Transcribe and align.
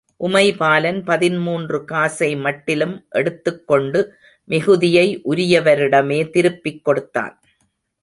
உமைபாலன் 0.19 1.03
பதின்மூன்று 1.03 1.85
காசை 1.85 2.35
மட்டிலும் 2.35 3.05
எடுத்துக் 3.09 3.67
கொண்டு, 3.67 4.13
மிகுதியை 4.43 5.21
உரியவரிடமே 5.29 6.29
திருப்பிக் 6.29 6.83
கொடுத்தான். 6.83 7.41